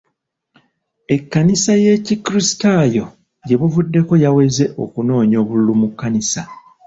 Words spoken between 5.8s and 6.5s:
mu kkanisa.